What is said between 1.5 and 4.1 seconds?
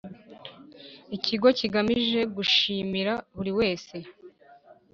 kigamije gushimira buri wese